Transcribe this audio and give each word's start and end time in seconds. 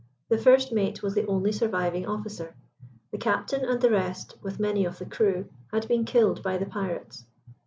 The 0.29 0.37
first 0.39 0.73
mate 0.73 1.03
was 1.03 1.13
the 1.13 1.27
only 1.27 1.51
surviving 1.51 2.07
officer; 2.07 2.55
the 3.11 3.19
captain 3.19 3.63
and 3.63 3.79
the 3.79 3.91
rest, 3.91 4.33
with 4.41 4.59
many 4.59 4.83
of 4.83 4.97
the 4.97 5.05
crew, 5.05 5.47
had 5.71 5.87
been 5.87 6.05
killed 6.05 6.41
by 6.41 6.57
the 6.57 6.65
pirates. 6.65 7.27